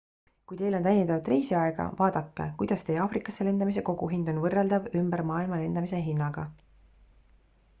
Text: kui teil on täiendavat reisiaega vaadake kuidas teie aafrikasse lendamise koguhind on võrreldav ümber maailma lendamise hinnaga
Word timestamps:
kui 0.51 0.57
teil 0.59 0.75
on 0.75 0.85
täiendavat 0.85 1.27
reisiaega 1.31 1.85
vaadake 1.99 2.47
kuidas 2.61 2.85
teie 2.87 2.97
aafrikasse 3.03 3.47
lendamise 3.49 3.83
koguhind 3.91 4.33
on 4.33 4.41
võrreldav 4.47 4.89
ümber 5.03 5.23
maailma 5.33 5.61
lendamise 5.65 6.01
hinnaga 6.09 6.47